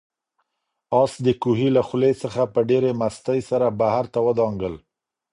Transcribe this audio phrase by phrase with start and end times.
[1.01, 4.75] آس د کوهي له خولې څخه په ډېرې مستۍ سره بهر ته ودانګل.